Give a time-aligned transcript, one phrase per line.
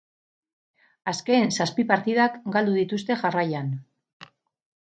[1.11, 3.73] Azken zazpi partidak galdu dituzte jarraian.